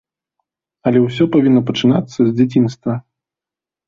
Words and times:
Але 0.91 0.99
ўсё 1.03 1.27
павінна 1.35 1.61
пачынацца 1.67 2.15
з 2.23 2.31
дзяцінства. 2.39 2.97